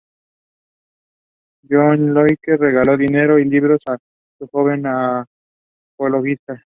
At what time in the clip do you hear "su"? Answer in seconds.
4.39-4.47